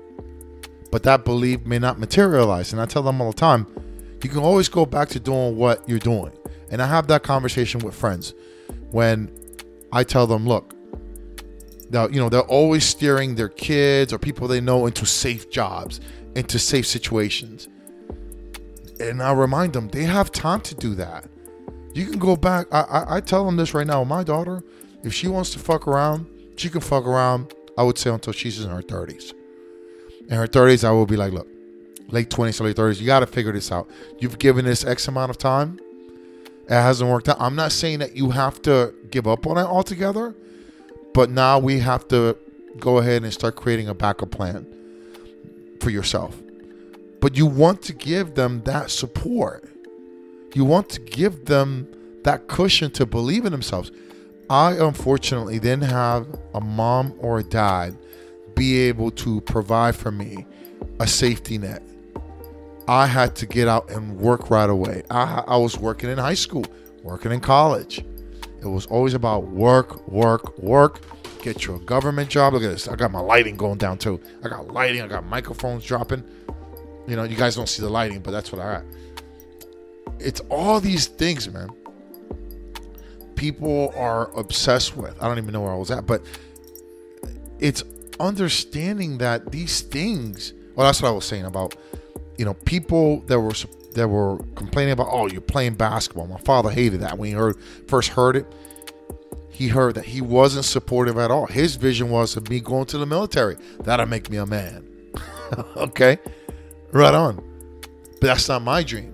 but 0.90 1.02
that 1.04 1.24
belief 1.24 1.64
may 1.64 1.78
not 1.78 1.98
materialize. 1.98 2.72
And 2.72 2.80
I 2.80 2.86
tell 2.86 3.02
them 3.02 3.20
all 3.20 3.30
the 3.30 3.36
time, 3.36 3.66
you 4.22 4.30
can 4.30 4.38
always 4.38 4.68
go 4.68 4.86
back 4.86 5.08
to 5.10 5.20
doing 5.20 5.56
what 5.56 5.86
you're 5.88 5.98
doing. 5.98 6.32
And 6.70 6.80
I 6.80 6.86
have 6.86 7.06
that 7.08 7.22
conversation 7.22 7.80
with 7.80 7.94
friends 7.94 8.34
when 8.90 9.30
I 9.92 10.04
tell 10.04 10.26
them, 10.26 10.46
look, 10.46 10.74
now, 11.90 12.08
you 12.08 12.18
know, 12.18 12.28
they're 12.28 12.40
always 12.40 12.84
steering 12.84 13.34
their 13.34 13.50
kids 13.50 14.12
or 14.12 14.18
people 14.18 14.48
they 14.48 14.60
know 14.60 14.86
into 14.86 15.04
safe 15.04 15.50
jobs 15.50 16.00
into 16.34 16.58
safe 16.58 16.86
situations. 16.86 17.68
And 19.00 19.22
I 19.22 19.32
remind 19.32 19.72
them 19.72 19.88
they 19.88 20.04
have 20.04 20.30
time 20.30 20.60
to 20.62 20.74
do 20.74 20.94
that. 20.96 21.24
You 21.94 22.06
can 22.06 22.18
go 22.18 22.36
back. 22.36 22.66
I, 22.72 22.80
I, 22.80 23.16
I 23.16 23.20
tell 23.20 23.44
them 23.44 23.56
this 23.56 23.74
right 23.74 23.86
now. 23.86 24.02
My 24.04 24.24
daughter, 24.24 24.62
if 25.04 25.12
she 25.12 25.28
wants 25.28 25.50
to 25.50 25.58
fuck 25.58 25.86
around, 25.86 26.26
she 26.56 26.68
can 26.68 26.80
fuck 26.80 27.06
around. 27.06 27.52
I 27.76 27.82
would 27.82 27.98
say 27.98 28.10
until 28.10 28.32
she's 28.32 28.60
in 28.60 28.70
her 28.70 28.82
30s. 28.82 29.34
In 30.28 30.36
her 30.36 30.46
30s, 30.46 30.84
I 30.84 30.92
will 30.92 31.06
be 31.06 31.16
like, 31.16 31.32
look, 31.32 31.48
late 32.08 32.30
20s, 32.30 32.60
early 32.60 32.72
30s, 32.72 33.00
you 33.00 33.06
got 33.06 33.20
to 33.20 33.26
figure 33.26 33.52
this 33.52 33.72
out. 33.72 33.88
You've 34.18 34.38
given 34.38 34.64
this 34.64 34.84
X 34.84 35.08
amount 35.08 35.30
of 35.30 35.38
time. 35.38 35.80
It 36.66 36.70
hasn't 36.70 37.10
worked 37.10 37.28
out. 37.28 37.36
I'm 37.40 37.56
not 37.56 37.72
saying 37.72 37.98
that 37.98 38.16
you 38.16 38.30
have 38.30 38.62
to 38.62 38.94
give 39.10 39.26
up 39.26 39.46
on 39.46 39.58
it 39.58 39.64
altogether, 39.64 40.34
but 41.12 41.30
now 41.30 41.58
we 41.58 41.80
have 41.80 42.08
to 42.08 42.38
go 42.78 42.98
ahead 42.98 43.22
and 43.22 43.32
start 43.32 43.56
creating 43.56 43.88
a 43.88 43.94
backup 43.94 44.30
plan 44.30 44.66
for 45.80 45.90
yourself. 45.90 46.40
But 47.20 47.36
you 47.36 47.46
want 47.46 47.82
to 47.82 47.92
give 47.92 48.34
them 48.34 48.62
that 48.64 48.90
support. 48.90 49.68
You 50.54 50.64
want 50.64 50.88
to 50.90 51.00
give 51.00 51.46
them 51.46 51.88
that 52.22 52.46
cushion 52.48 52.90
to 52.92 53.04
believe 53.04 53.44
in 53.44 53.52
themselves. 53.52 53.90
I 54.50 54.72
unfortunately 54.72 55.58
didn't 55.58 55.84
have 55.84 56.26
a 56.52 56.60
mom 56.60 57.14
or 57.18 57.38
a 57.38 57.42
dad 57.42 57.96
be 58.54 58.80
able 58.80 59.10
to 59.12 59.40
provide 59.42 59.96
for 59.96 60.12
me 60.12 60.46
a 61.00 61.06
safety 61.06 61.58
net. 61.58 61.82
I 62.86 63.06
had 63.06 63.34
to 63.36 63.46
get 63.46 63.68
out 63.68 63.90
and 63.90 64.18
work 64.18 64.50
right 64.50 64.68
away. 64.68 65.02
I, 65.10 65.42
I 65.46 65.56
was 65.56 65.78
working 65.78 66.10
in 66.10 66.18
high 66.18 66.34
school, 66.34 66.64
working 67.02 67.32
in 67.32 67.40
college. 67.40 68.04
It 68.60 68.66
was 68.66 68.86
always 68.86 69.14
about 69.14 69.48
work, 69.48 70.06
work, 70.08 70.58
work. 70.58 71.00
Get 71.42 71.66
your 71.66 71.78
government 71.80 72.30
job. 72.30 72.52
Look 72.52 72.62
at 72.62 72.70
this. 72.70 72.88
I 72.88 72.96
got 72.96 73.10
my 73.10 73.20
lighting 73.20 73.56
going 73.56 73.78
down 73.78 73.98
too. 73.98 74.20
I 74.42 74.48
got 74.48 74.68
lighting. 74.68 75.02
I 75.02 75.06
got 75.06 75.26
microphones 75.26 75.84
dropping. 75.84 76.22
You 77.06 77.16
know, 77.16 77.24
you 77.24 77.36
guys 77.36 77.56
don't 77.56 77.68
see 77.68 77.82
the 77.82 77.90
lighting, 77.90 78.20
but 78.20 78.30
that's 78.30 78.52
what 78.52 78.60
I 78.60 78.74
got. 78.74 78.84
It's 80.18 80.40
all 80.50 80.80
these 80.80 81.06
things, 81.06 81.50
man. 81.50 81.68
People 83.36 83.92
are 83.96 84.30
obsessed 84.38 84.96
with. 84.96 85.20
I 85.22 85.28
don't 85.28 85.38
even 85.38 85.52
know 85.52 85.62
where 85.62 85.72
I 85.72 85.76
was 85.76 85.90
at, 85.90 86.06
but 86.06 86.22
it's 87.58 87.82
understanding 88.20 89.18
that 89.18 89.50
these 89.50 89.80
things. 89.80 90.52
Well, 90.74 90.86
that's 90.86 91.00
what 91.02 91.08
I 91.08 91.12
was 91.12 91.24
saying 91.24 91.44
about, 91.44 91.76
you 92.36 92.44
know, 92.44 92.54
people 92.54 93.20
that 93.22 93.40
were 93.40 93.54
that 93.94 94.08
were 94.08 94.38
complaining 94.56 94.92
about, 94.92 95.08
oh, 95.10 95.28
you're 95.28 95.40
playing 95.40 95.74
basketball. 95.74 96.26
My 96.26 96.38
father 96.38 96.70
hated 96.70 97.00
that 97.00 97.16
when 97.16 97.28
he 97.28 97.34
heard 97.34 97.56
first 97.86 98.10
heard 98.10 98.36
it. 98.36 98.46
He 99.50 99.68
heard 99.68 99.94
that 99.94 100.04
he 100.04 100.20
wasn't 100.20 100.64
supportive 100.64 101.16
at 101.16 101.30
all. 101.30 101.46
His 101.46 101.76
vision 101.76 102.10
was 102.10 102.36
of 102.36 102.50
me 102.50 102.58
going 102.58 102.86
to 102.86 102.98
the 102.98 103.06
military. 103.06 103.56
That'll 103.84 104.06
make 104.06 104.28
me 104.28 104.36
a 104.38 104.46
man. 104.46 104.88
okay, 105.76 106.18
right 106.90 107.14
on. 107.14 107.36
But 108.20 108.28
that's 108.28 108.48
not 108.48 108.62
my 108.62 108.82
dream. 108.82 109.12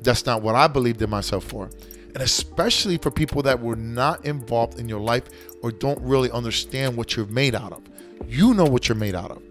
That's 0.00 0.26
not 0.26 0.42
what 0.42 0.56
I 0.56 0.66
believed 0.66 1.00
in 1.00 1.10
myself 1.10 1.44
for. 1.44 1.70
And 2.14 2.22
especially 2.22 2.98
for 2.98 3.10
people 3.10 3.42
that 3.42 3.60
were 3.60 3.76
not 3.76 4.24
involved 4.24 4.78
in 4.78 4.88
your 4.88 5.00
life 5.00 5.24
or 5.62 5.70
don't 5.70 6.00
really 6.02 6.30
understand 6.30 6.96
what 6.96 7.16
you're 7.16 7.26
made 7.26 7.54
out 7.54 7.72
of. 7.72 7.82
You 8.26 8.54
know 8.54 8.64
what 8.64 8.88
you're 8.88 8.96
made 8.96 9.14
out 9.14 9.30
of. 9.30 9.42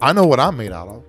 I 0.00 0.12
know 0.12 0.24
what 0.24 0.40
I'm 0.40 0.56
made 0.56 0.72
out 0.72 0.88
of. 0.88 1.04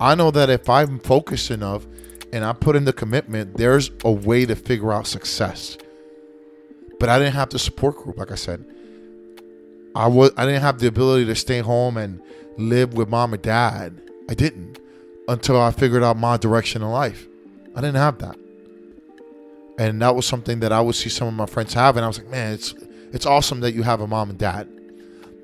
I 0.00 0.14
know 0.14 0.30
that 0.30 0.48
if 0.48 0.68
I'm 0.68 0.98
focused 1.00 1.50
enough 1.50 1.86
and 2.32 2.44
I 2.44 2.52
put 2.52 2.76
in 2.76 2.84
the 2.84 2.92
commitment, 2.92 3.56
there's 3.56 3.90
a 4.04 4.10
way 4.10 4.46
to 4.46 4.54
figure 4.54 4.92
out 4.92 5.06
success. 5.06 5.76
But 6.98 7.08
I 7.08 7.18
didn't 7.18 7.34
have 7.34 7.50
the 7.50 7.58
support 7.58 7.96
group, 7.96 8.18
like 8.18 8.30
I 8.30 8.36
said. 8.36 8.64
I 9.94 10.06
was 10.06 10.30
I 10.36 10.46
didn't 10.46 10.62
have 10.62 10.78
the 10.78 10.86
ability 10.86 11.26
to 11.26 11.34
stay 11.34 11.60
home 11.60 11.96
and 11.96 12.22
live 12.56 12.94
with 12.94 13.08
mom 13.08 13.34
and 13.34 13.42
dad. 13.42 14.00
I 14.28 14.34
didn't 14.34 14.78
until 15.28 15.60
I 15.60 15.70
figured 15.70 16.02
out 16.02 16.16
my 16.16 16.36
direction 16.36 16.82
in 16.82 16.88
life. 16.88 17.26
I 17.74 17.80
didn't 17.80 17.96
have 17.96 18.18
that. 18.18 18.36
And 19.80 20.02
that 20.02 20.14
was 20.14 20.26
something 20.26 20.60
that 20.60 20.72
I 20.72 20.80
would 20.82 20.94
see 20.94 21.08
some 21.08 21.26
of 21.26 21.32
my 21.32 21.46
friends 21.46 21.72
have 21.72 21.96
and 21.96 22.04
I 22.04 22.06
was 22.06 22.18
like, 22.18 22.28
man, 22.28 22.52
it's 22.52 22.74
it's 23.14 23.24
awesome 23.24 23.60
that 23.60 23.72
you 23.72 23.82
have 23.82 24.02
a 24.02 24.06
mom 24.06 24.28
and 24.28 24.38
dad 24.38 24.68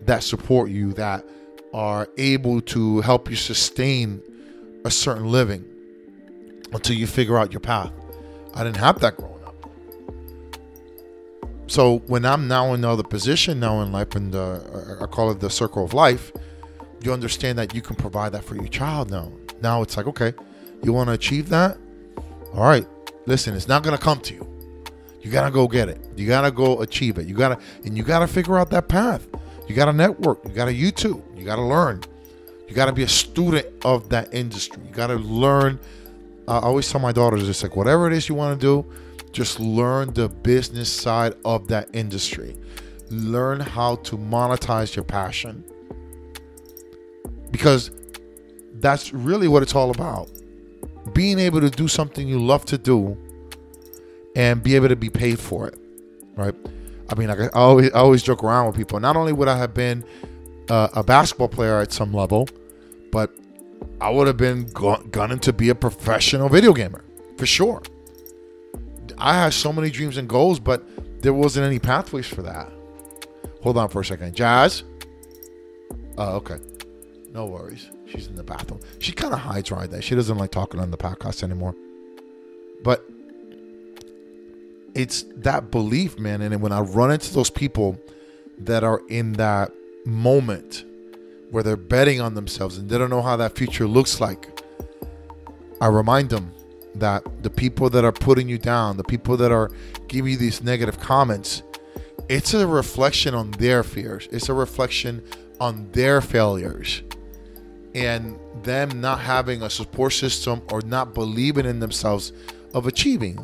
that 0.03 0.23
support 0.23 0.69
you 0.69 0.93
that 0.93 1.25
are 1.73 2.07
able 2.19 2.61
to 2.61 3.01
help 3.01 3.31
you 3.31 3.37
sustain 3.37 4.23
a 4.85 4.91
certain 4.91 5.33
living 5.33 5.65
until 6.75 6.97
you 6.97 7.07
figure 7.07 7.39
out 7.39 7.51
your 7.51 7.61
path. 7.61 7.91
I 8.53 8.63
didn't 8.63 8.77
have 8.77 9.01
that 9.01 9.17
growing 9.17 9.43
up. 9.43 9.57
So 11.67 12.01
when 12.07 12.27
I'm 12.27 12.47
now 12.47 12.75
in 12.75 12.81
another 12.81 13.05
position 13.05 13.59
now 13.59 13.81
in 13.81 13.91
life, 13.91 14.15
and 14.17 14.37
I 14.37 15.07
call 15.11 15.31
it 15.31 15.41
the 15.41 15.49
circle 15.49 15.83
of 15.83 15.95
life, 15.95 16.31
you 17.01 17.11
understand 17.11 17.59
that 17.59 17.75
you 17.75 17.81
can 17.81 17.97
provide 17.97 18.33
that 18.33 18.45
for 18.45 18.55
your 18.55 18.69
child 18.69 19.11
now. 19.11 19.33
Now 19.63 19.81
it's 19.81 19.97
like, 19.97 20.07
okay, 20.07 20.35
you 20.83 20.93
want 20.93 21.09
to 21.09 21.15
achieve 21.15 21.49
that? 21.49 21.79
All 22.53 22.65
right, 22.65 22.87
listen, 23.27 23.55
it's 23.55 23.69
not 23.69 23.83
going 23.83 23.97
to 23.97 24.03
come 24.03 24.21
to 24.21 24.35
you. 24.35 24.47
You 25.21 25.31
got 25.31 25.45
to 25.45 25.51
go 25.51 25.67
get 25.67 25.89
it. 25.89 26.01
You 26.17 26.27
got 26.27 26.43
to 26.43 26.51
go 26.51 26.81
achieve 26.83 27.19
it. 27.19 27.27
You 27.27 27.35
got 27.35 27.49
to, 27.49 27.65
and 27.85 27.97
you 27.97 28.03
got 28.03 28.21
to 28.21 28.27
figure 28.29 28.59
out 28.59 28.71
that 28.71 28.89
path. 28.89 29.27
You 29.67 29.75
got 29.75 29.87
to 29.87 29.93
network. 29.93 30.45
You 30.45 30.51
got 30.51 30.67
to 30.67 30.75
YouTube. 30.75 31.23
You 31.37 31.45
got 31.45 31.57
to 31.57 31.63
learn. 31.63 32.03
You 32.69 32.75
got 32.75 32.87
to 32.87 32.93
be 32.93 33.03
a 33.03 33.09
student 33.09 33.67
of 33.85 34.09
that 34.11 34.33
industry. 34.33 34.81
You 34.87 34.95
got 34.95 35.09
to 35.09 35.17
learn. 35.17 35.81
I 36.49 36.59
always 36.59 36.91
tell 36.91 37.01
my 37.01 37.13
daughters, 37.13 37.49
it's 37.49 37.63
like 37.63 37.75
whatever 37.75 38.07
it 38.07 38.13
is 38.13 38.29
you 38.29 38.37
want 38.37 38.61
to 38.61 38.65
do, 38.65 38.87
just 39.33 39.59
learn 39.59 40.15
the 40.15 40.29
business 40.29 40.89
side 40.89 41.35
of 41.45 41.67
that 41.69 41.89
industry. 41.93 42.57
Learn 43.11 43.59
how 43.61 43.97
to 43.97 44.17
monetize 44.17 44.95
your 44.95 45.05
passion. 45.05 45.65
Because 47.51 47.91
that's 48.75 49.13
really 49.13 49.49
what 49.49 49.63
it's 49.63 49.75
all 49.75 49.91
about. 49.91 50.31
Being 51.13 51.39
able 51.39 51.61
to 51.61 51.71
do 51.71 51.89
something 51.89 52.27
you 52.27 52.39
love 52.39 52.65
to 52.67 52.79
do 52.79 53.17
and 54.35 54.63
be 54.63 54.77
able 54.77 54.89
to 54.89 54.97
be 54.97 55.09
paid 55.09 55.39
for 55.39 55.67
it, 55.69 55.79
right? 56.37 56.55
I 57.09 57.15
mean, 57.15 57.29
like 57.29 57.41
I 57.41 57.49
always, 57.49 57.91
I 57.93 57.99
always 57.99 58.23
joke 58.23 58.43
around 58.43 58.67
with 58.67 58.77
people. 58.77 58.99
Not 59.01 59.17
only 59.17 59.33
would 59.33 59.49
I 59.49 59.57
have 59.57 59.73
been 59.73 60.05
uh, 60.69 60.89
a 60.95 61.03
basketball 61.03 61.49
player 61.49 61.79
at 61.79 61.93
some 61.93 62.13
level, 62.13 62.49
but 63.13 63.31
I 64.01 64.11
would 64.11 64.27
have 64.27 64.37
been 64.37 64.67
gunning 64.67 65.39
to 65.41 65.53
be 65.53 65.69
a 65.69 65.75
professional 65.75 66.49
video 66.49 66.73
gamer 66.73 67.05
for 67.37 67.47
sure. 67.47 67.83
I 69.19 69.35
had 69.35 69.55
so 69.55 69.73
many 69.73 69.91
dreams 69.91 70.17
and 70.17 70.29
goals, 70.29 70.61
but 70.61 70.85
there 71.23 71.33
wasn't 71.33 71.67
any 71.67 71.79
pathways 71.79 72.27
for 72.27 72.43
that. 72.43 72.71
Hold 73.63 73.79
on 73.79 73.89
for 73.89 74.01
a 74.01 74.05
second, 74.05 74.35
Jazz. 74.35 74.83
Oh, 76.19 76.37
okay. 76.37 76.59
No 77.33 77.47
worries. 77.47 77.91
She's 78.07 78.29
in 78.29 78.37
the 78.37 78.45
bathroom. 78.45 78.81
She 78.99 79.13
kind 79.13 79.35
of 79.35 79.41
hides 79.41 79.71
right 79.71 79.91
there. 79.91 80.01
She 80.01 80.15
doesn't 80.15 80.39
like 80.39 80.53
talking 80.53 80.81
on 80.81 80.91
the 80.91 80.97
podcast 80.97 81.43
anymore. 81.43 81.75
But 82.83 83.05
it's 84.95 85.25
that 85.37 85.71
belief, 85.71 86.19
man. 86.19 86.41
And 86.41 86.63
when 86.63 86.73
I 86.73 86.81
run 86.81 87.11
into 87.11 87.35
those 87.35 87.51
people 87.51 88.01
that 88.59 88.85
are 88.85 89.03
in 89.09 89.35
that 89.35 89.73
moment 90.05 90.85
where 91.51 91.63
they're 91.63 91.77
betting 91.77 92.21
on 92.21 92.35
themselves 92.35 92.79
and 92.79 92.89
they 92.89 92.97
don't 92.97 93.11
know 93.11 93.23
how 93.23 93.37
that 93.37 93.57
future 93.57 93.87
looks 93.87 94.21
like, 94.21 94.61
I 95.81 95.89
remind 95.89 96.31
them 96.31 96.53
that 96.95 97.43
the 97.43 97.51
people 97.51 97.91
that 97.91 98.05
are 98.05 98.13
putting 98.13 98.49
you 98.49 98.57
down, 98.57 98.97
the 98.97 99.05
people 99.05 99.37
that 99.37 99.53
are 99.53 99.71
giving 100.09 100.33
you 100.33 100.39
these 100.39 100.63
negative 100.63 100.99
comments, 100.99 101.63
it's 102.29 102.55
a 102.55 102.67
reflection 102.67 103.35
on 103.35 103.51
their 103.53 103.83
fears. 103.83 104.29
It's 104.31 104.49
a 104.49 104.55
reflection 104.55 105.23
on 105.61 105.91
their 105.93 106.21
failures 106.21 107.03
and 107.97 108.39
them 108.63 109.01
not 109.01 109.19
having 109.19 109.63
a 109.63 109.71
support 109.71 110.13
system 110.13 110.61
or 110.71 110.83
not 110.83 111.15
believing 111.15 111.65
in 111.65 111.81
themselves 111.81 112.33
of 112.75 112.87
achieving. 112.87 113.39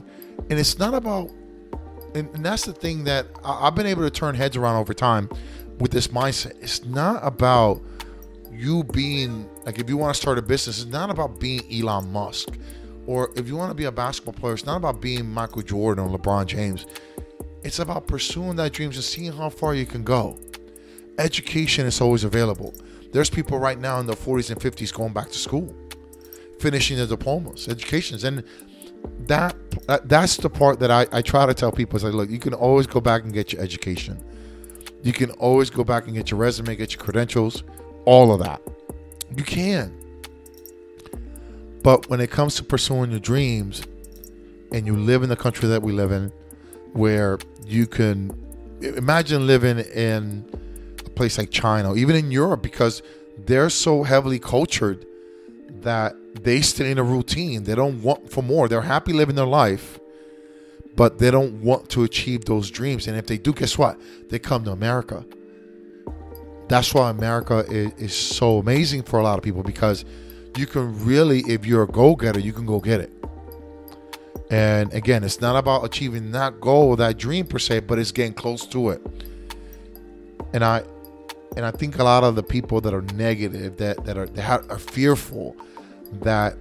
And 0.51 0.59
it's 0.59 0.79
not 0.79 0.93
about 0.93 1.31
and, 2.15 2.29
and 2.35 2.45
that's 2.45 2.67
the 2.67 2.75
thing 2.75 3.05
that 3.05 3.27
I, 3.43 3.67
I've 3.67 3.75
been 3.75 3.87
able 3.87 4.03
to 4.03 4.11
turn 4.11 4.35
heads 4.35 4.55
around 4.55 4.77
over 4.77 4.93
time 4.93 5.31
with 5.79 5.91
this 5.91 6.09
mindset. 6.09 6.63
It's 6.63 6.85
not 6.85 7.21
about 7.23 7.81
you 8.53 8.85
being 8.85 9.49
like 9.65 9.79
if 9.79 9.89
you 9.89 9.97
want 9.97 10.15
to 10.15 10.21
start 10.21 10.37
a 10.37 10.43
business, 10.43 10.83
it's 10.83 10.93
not 10.93 11.09
about 11.09 11.41
being 11.41 11.63
Elon 11.73 12.13
Musk. 12.13 12.51
Or 13.07 13.31
if 13.35 13.49
you 13.49 13.57
want 13.57 13.71
to 13.71 13.75
be 13.75 13.85
a 13.85 13.93
basketball 13.93 14.35
player, 14.35 14.53
it's 14.53 14.67
not 14.67 14.77
about 14.77 15.01
being 15.01 15.29
Michael 15.29 15.63
Jordan 15.63 16.05
or 16.05 16.19
LeBron 16.19 16.47
James. 16.47 16.85
It's 17.65 17.79
about 17.79 18.07
pursuing 18.07 18.57
that 18.57 18.75
dreams 18.75 18.97
and 18.97 19.05
seeing 19.05 19.33
how 19.33 19.49
far 19.49 19.75
you 19.75 19.87
can 19.87 20.05
go. 20.05 20.39
Education 21.19 21.87
is 21.87 22.01
always 22.03 22.23
available. 22.23 22.75
There's 23.13 23.31
people 23.31 23.59
right 23.59 23.79
now 23.79 24.01
in 24.01 24.07
their 24.07 24.17
40s 24.17 24.51
and 24.51 24.61
50s 24.61 24.93
going 24.93 25.13
back 25.13 25.29
to 25.29 25.39
school, 25.39 25.75
finishing 26.59 26.97
their 26.97 27.07
diplomas, 27.07 27.69
educations, 27.69 28.25
and 28.25 28.43
that 29.27 29.55
uh, 29.89 29.99
that's 30.05 30.37
the 30.37 30.49
part 30.49 30.79
that 30.81 30.91
I, 30.91 31.07
I 31.13 31.23
try 31.23 31.45
to 31.45 31.55
tell 31.55 31.73
people 31.73 31.97
is 31.97 32.05
like 32.05 32.15
look 32.15 32.31
you 32.31 32.39
can 32.39 32.55
always 32.55 32.87
go 32.87 33.01
back 33.01 33.25
and 33.25 33.33
get 33.33 33.53
your 33.53 33.63
education. 33.63 34.23
You 35.03 35.13
can 35.13 35.31
always 35.33 35.71
go 35.71 35.85
back 35.85 36.07
and 36.07 36.15
get 36.15 36.31
your 36.31 36.39
resume 36.39 36.75
get 36.77 36.95
your 36.95 37.03
credentials 37.03 37.65
all 38.05 38.33
of 38.33 38.41
that. 38.41 38.61
You 39.37 39.45
can. 39.45 39.99
But 41.83 42.09
when 42.09 42.21
it 42.21 42.31
comes 42.31 42.55
to 42.57 42.65
pursuing 42.65 43.11
your 43.11 43.21
dreams 43.21 43.83
and 44.73 44.87
you 44.87 44.97
live 44.97 45.23
in 45.23 45.29
the 45.29 45.37
country 45.37 45.69
that 45.69 45.83
we 45.83 45.93
live 45.93 46.13
in 46.13 46.33
where 46.93 47.39
you 47.67 47.87
can 47.87 48.31
imagine 48.81 49.47
living 49.47 49.79
in 49.79 50.45
place 51.15 51.39
like 51.39 51.51
china 51.51 51.91
or 51.91 51.97
even 51.97 52.17
in 52.17 52.31
europe 52.31 52.63
because 52.63 53.03
they're 53.47 53.71
so 53.71 54.03
heavily 54.03 54.39
cultured 54.39 55.07
that 55.83 56.17
they 56.43 56.61
stay 56.61 56.91
in 56.91 56.99
a 56.99 57.03
routine. 57.03 57.65
They 57.65 57.75
don't 57.75 58.03
want 58.03 58.31
for 58.31 58.43
more. 58.43 58.69
They're 58.69 58.83
happy 58.83 59.13
living 59.13 59.35
their 59.35 59.47
life, 59.47 59.99
but 60.97 61.19
they 61.19 61.31
don't 61.31 61.63
want 61.63 61.89
to 61.91 62.05
achieve 62.05 62.45
those 62.45 62.71
dreams. 62.71 63.07
And 63.07 63.17
if 63.17 63.27
they 63.27 63.39
do, 63.39 63.53
guess 63.53 63.77
what? 63.77 64.01
They 64.29 64.39
come 64.39 64.65
to 64.65 64.73
America. 64.73 65.25
That's 66.69 66.95
why 66.95 67.11
America 67.11 67.65
is, 67.69 67.93
is 67.99 68.15
so 68.15 68.59
amazing 68.59 69.03
for 69.03 69.19
a 69.21 69.23
lot 69.23 69.39
of 69.39 69.45
people 69.45 69.63
because 69.63 70.05
you 70.57 70.67
can 70.67 71.05
really, 71.05 71.41
if 71.41 71.67
you're 71.67 71.83
a 71.83 71.89
go 71.89 72.15
getter, 72.15 72.41
you 72.41 72.53
can 72.53 72.67
go 72.67 72.81
get 72.81 73.01
it. 73.01 73.13
And 74.51 74.93
again, 74.93 75.25
it's 75.25 75.41
not 75.41 75.57
about 75.57 75.85
achieving 75.85 76.31
that 76.33 76.61
goal, 76.61 76.95
that 76.97 77.19
dream 77.19 77.47
per 77.47 77.59
se, 77.59 77.81
but 77.81 77.99
it's 77.99 78.13
getting 78.13 78.35
close 78.35 78.67
to 78.67 78.91
it. 78.91 79.03
And 80.53 80.65
I, 80.65 80.83
and 81.57 81.65
I 81.65 81.71
think 81.71 81.99
a 81.99 82.05
lot 82.05 82.25
of 82.25 82.35
the 82.35 82.43
people 82.43 82.81
that 82.83 82.95
are 82.95 83.03
negative, 83.15 83.77
that 83.79 84.05
that 84.05 84.17
are 84.17 84.27
that 84.27 84.71
are 84.71 84.79
fearful, 84.79 85.57
that 86.21 86.57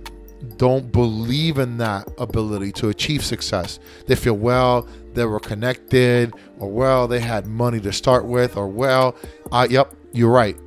don't 0.58 0.92
believe 0.92 1.58
in 1.60 1.78
that 1.78 2.10
ability 2.18 2.72
to 2.74 2.90
achieve 2.90 3.24
success. 3.24 3.80
They 4.08 4.16
feel, 4.16 4.34
well, 4.34 4.88
they 5.14 5.26
were 5.26 5.40
connected, 5.40 6.34
or 6.60 6.70
well, 6.70 7.08
they 7.08 7.20
had 7.20 7.46
money 7.48 7.80
to 7.82 7.94
start 7.94 8.26
with, 8.26 8.58
or 8.58 8.68
well, 8.68 9.16
uh, 9.52 9.68
yep, 9.70 9.94
you're 10.14 10.32
right. 10.32 10.58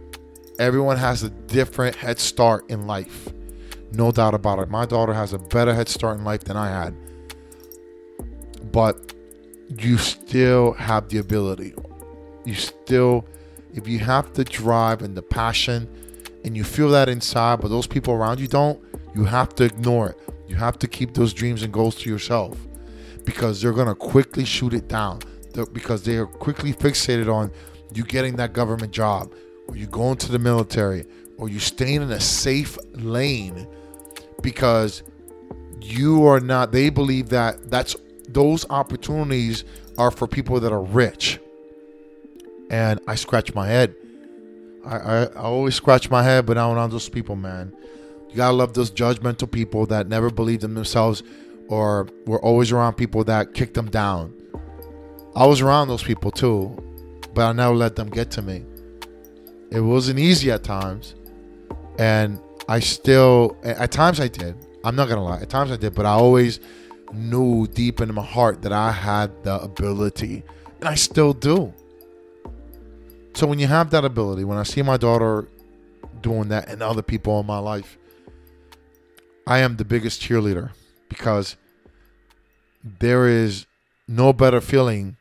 Everyone 0.58 0.96
has 0.96 1.22
a 1.22 1.30
different 1.30 1.96
head 1.96 2.18
start 2.18 2.70
in 2.70 2.86
life. 2.86 3.28
No 3.92 4.12
doubt 4.12 4.34
about 4.34 4.58
it. 4.60 4.70
My 4.70 4.86
daughter 4.86 5.12
has 5.12 5.32
a 5.32 5.38
better 5.38 5.74
head 5.74 5.88
start 5.88 6.18
in 6.18 6.24
life 6.24 6.44
than 6.44 6.56
I 6.56 6.68
had. 6.68 6.96
But 8.70 9.14
you 9.68 9.98
still 9.98 10.72
have 10.72 11.08
the 11.08 11.18
ability. 11.18 11.74
You 12.44 12.54
still, 12.54 13.24
if 13.74 13.88
you 13.88 13.98
have 14.00 14.34
the 14.34 14.44
drive 14.44 15.02
and 15.02 15.16
the 15.16 15.22
passion, 15.22 15.88
and 16.44 16.56
you 16.56 16.62
feel 16.62 16.90
that 16.90 17.08
inside, 17.08 17.60
but 17.60 17.68
those 17.68 17.86
people 17.86 18.14
around 18.14 18.38
you 18.38 18.46
don't, 18.46 18.80
you 19.14 19.24
have 19.24 19.54
to 19.56 19.64
ignore 19.64 20.10
it. 20.10 20.18
You 20.46 20.56
have 20.56 20.78
to 20.80 20.86
keep 20.86 21.14
those 21.14 21.32
dreams 21.32 21.62
and 21.62 21.72
goals 21.72 21.96
to 21.96 22.10
yourself 22.10 22.58
because 23.24 23.62
they're 23.62 23.72
going 23.72 23.88
to 23.88 23.94
quickly 23.94 24.44
shoot 24.44 24.74
it 24.74 24.86
down 24.88 25.20
they're, 25.52 25.66
because 25.66 26.02
they 26.02 26.16
are 26.16 26.26
quickly 26.26 26.74
fixated 26.74 27.32
on 27.32 27.50
you 27.94 28.04
getting 28.04 28.36
that 28.36 28.52
government 28.52 28.92
job 28.92 29.32
or 29.66 29.76
you 29.76 29.86
going 29.86 30.16
to 30.18 30.30
the 30.30 30.38
military 30.38 31.06
or 31.38 31.48
you 31.48 31.58
staying 31.58 32.02
in 32.02 32.10
a 32.10 32.20
safe 32.20 32.76
lane 32.92 33.66
because 34.42 35.02
you 35.80 36.26
are 36.26 36.40
not 36.40 36.72
they 36.72 36.90
believe 36.90 37.30
that 37.30 37.70
that's 37.70 37.96
those 38.28 38.68
opportunities 38.68 39.64
are 39.96 40.10
for 40.10 40.26
people 40.26 40.60
that 40.60 40.72
are 40.72 40.82
rich 40.82 41.38
and 42.74 43.00
i 43.06 43.14
scratch 43.14 43.54
my 43.54 43.66
head 43.66 43.94
i 44.84 44.96
i, 44.96 45.16
I 45.22 45.46
always 45.52 45.74
scratch 45.74 46.10
my 46.10 46.22
head 46.22 46.46
but 46.46 46.58
i'm 46.58 46.74
not 46.74 46.90
those 46.90 47.08
people 47.08 47.36
man 47.36 47.72
you 48.34 48.36
gotta 48.36 48.56
love 48.56 48.74
those 48.74 48.90
judgmental 48.90 49.48
people 49.48 49.86
that 49.86 50.08
never 50.08 50.28
believed 50.28 50.64
in 50.64 50.74
themselves 50.74 51.22
or 51.68 52.08
were 52.26 52.40
always 52.40 52.72
around 52.72 52.94
people 52.94 53.24
that 53.24 53.54
kicked 53.54 53.74
them 53.74 53.88
down. 53.88 54.34
I 55.36 55.46
was 55.46 55.60
around 55.60 55.88
those 55.88 56.02
people 56.02 56.30
too, 56.30 56.76
but 57.32 57.46
I 57.46 57.52
never 57.52 57.74
let 57.74 57.96
them 57.96 58.08
get 58.08 58.30
to 58.32 58.42
me. 58.42 58.64
It 59.70 59.80
wasn't 59.80 60.18
easy 60.18 60.50
at 60.50 60.62
times, 60.62 61.14
and 61.98 62.40
I 62.68 62.80
still, 62.80 63.56
at 63.64 63.90
times 63.90 64.20
I 64.20 64.28
did. 64.28 64.56
I'm 64.84 64.94
not 64.96 65.08
gonna 65.08 65.24
lie, 65.24 65.40
at 65.40 65.48
times 65.48 65.70
I 65.70 65.76
did, 65.76 65.94
but 65.94 66.06
I 66.06 66.10
always 66.10 66.60
knew 67.12 67.66
deep 67.68 68.00
in 68.00 68.12
my 68.14 68.24
heart 68.24 68.62
that 68.62 68.72
I 68.72 68.92
had 68.92 69.44
the 69.44 69.60
ability, 69.60 70.42
and 70.80 70.88
I 70.88 70.94
still 70.94 71.32
do. 71.32 71.72
So 73.34 73.48
when 73.48 73.58
you 73.58 73.66
have 73.66 73.90
that 73.90 74.04
ability, 74.04 74.44
when 74.44 74.58
I 74.58 74.62
see 74.62 74.80
my 74.82 74.96
daughter 74.96 75.48
doing 76.20 76.48
that 76.48 76.68
and 76.68 76.82
other 76.82 77.02
people 77.02 77.40
in 77.40 77.46
my 77.46 77.58
life, 77.58 77.98
I 79.46 79.58
am 79.58 79.76
the 79.76 79.84
biggest 79.84 80.22
cheerleader 80.22 80.70
because 81.08 81.56
there 82.84 83.26
is 83.26 83.66
no 84.06 84.32
better 84.32 84.60
feeling 84.60 85.16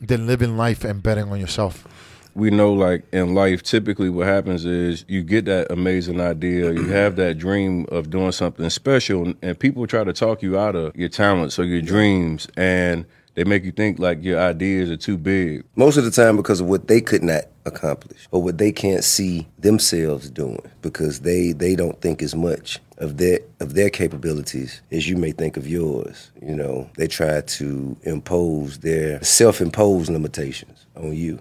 than 0.00 0.28
living 0.28 0.56
life 0.56 0.84
and 0.84 1.02
betting 1.02 1.30
on 1.30 1.40
yourself. 1.40 1.86
We 2.34 2.50
know, 2.50 2.72
like 2.72 3.04
in 3.12 3.34
life, 3.34 3.64
typically 3.64 4.08
what 4.08 4.28
happens 4.28 4.64
is 4.64 5.04
you 5.08 5.24
get 5.24 5.46
that 5.46 5.72
amazing 5.72 6.20
idea, 6.20 6.72
you 6.72 6.86
have 6.90 7.16
that 7.16 7.38
dream 7.38 7.86
of 7.88 8.08
doing 8.08 8.30
something 8.30 8.70
special, 8.70 9.34
and 9.42 9.58
people 9.58 9.84
try 9.88 10.04
to 10.04 10.12
talk 10.12 10.42
you 10.42 10.56
out 10.56 10.76
of 10.76 10.94
your 10.94 11.08
talents 11.08 11.58
or 11.58 11.64
your 11.64 11.82
dreams, 11.82 12.46
and 12.56 13.04
they 13.38 13.44
make 13.44 13.62
you 13.62 13.70
think 13.70 14.00
like 14.00 14.20
your 14.24 14.40
ideas 14.40 14.90
are 14.90 14.96
too 14.96 15.16
big. 15.16 15.64
Most 15.76 15.96
of 15.96 16.04
the 16.04 16.10
time 16.10 16.36
because 16.36 16.60
of 16.60 16.66
what 16.66 16.88
they 16.88 17.00
could 17.00 17.22
not 17.22 17.44
accomplish 17.66 18.26
or 18.32 18.42
what 18.42 18.58
they 18.58 18.72
can't 18.72 19.04
see 19.04 19.46
themselves 19.60 20.28
doing 20.28 20.60
because 20.82 21.20
they 21.20 21.52
they 21.52 21.76
don't 21.76 22.00
think 22.00 22.20
as 22.20 22.34
much 22.34 22.80
of 22.96 23.16
their 23.18 23.38
of 23.60 23.74
their 23.74 23.90
capabilities 23.90 24.80
as 24.90 25.08
you 25.08 25.16
may 25.16 25.30
think 25.30 25.56
of 25.56 25.68
yours. 25.68 26.32
You 26.42 26.56
know, 26.56 26.90
they 26.96 27.06
try 27.06 27.42
to 27.42 27.96
impose 28.02 28.78
their 28.78 29.22
self-imposed 29.22 30.10
limitations 30.10 30.86
on 30.96 31.14
you. 31.14 31.38